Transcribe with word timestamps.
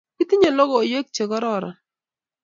Kitinyei 0.17 0.55
logoiywek 0.57 1.07
chegororon 1.15 1.75